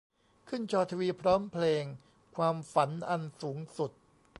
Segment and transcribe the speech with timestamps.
[0.49, 1.83] ขึ้นจอทีวีพร้อมเพลง
[2.35, 3.91] "ความฝันอันสูงสุด"